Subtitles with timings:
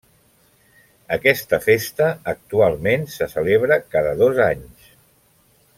[1.17, 4.93] Aquesta festa, actualment, se celebra cada dos anys.